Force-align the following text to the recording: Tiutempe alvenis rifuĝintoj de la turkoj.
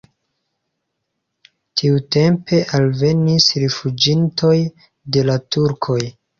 Tiutempe 1.81 2.63
alvenis 2.79 3.53
rifuĝintoj 3.67 4.57
de 5.15 5.29
la 5.33 5.41
turkoj. 5.55 6.03